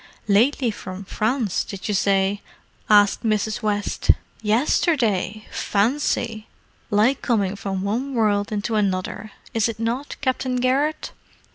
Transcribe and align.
"Lately 0.27 0.71
from 0.71 1.05
France, 1.05 1.63
did 1.63 1.87
you 1.87 1.93
say?" 1.93 2.41
asked 2.89 3.23
Mrs. 3.23 3.61
West. 3.61 4.09
"Yesterday! 4.41 5.45
Fancy! 5.51 6.47
Like 6.89 7.21
coming 7.21 7.55
from 7.55 7.83
one 7.83 8.15
world 8.15 8.51
into 8.51 8.73
another, 8.73 9.31
is 9.53 9.69
it 9.69 9.79
not, 9.79 10.15
Captain 10.19 10.55
Garrett? 10.55 11.11